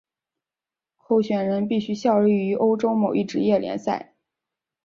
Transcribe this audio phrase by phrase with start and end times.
[0.97, 4.15] 候选人必须效力于欧洲某一职业联赛。